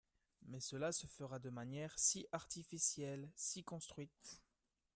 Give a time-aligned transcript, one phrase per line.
[0.47, 4.41] Mais cela se fera de manière si artificielle, si construite